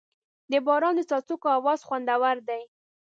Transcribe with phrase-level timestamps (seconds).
[0.51, 2.61] د باران د څاڅکو اواز خوندور دی.